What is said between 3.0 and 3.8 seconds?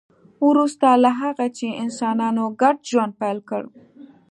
پیل کړ